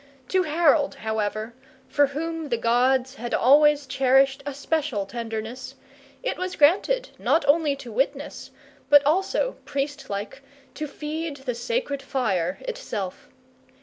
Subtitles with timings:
[0.29, 1.53] To Harold, however,
[1.87, 5.75] for whom the gods had always cherished a special tenderness,
[6.23, 8.49] it was granted, not only to witness,
[8.89, 10.41] but also, priestlike,
[10.73, 13.29] to feed the sacred fire itself.